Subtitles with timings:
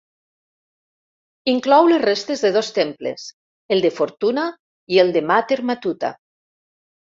[1.51, 3.27] Inclou les restes de dos temples:
[3.77, 4.47] el de Fortuna
[4.97, 6.13] i el de Mater Matuta.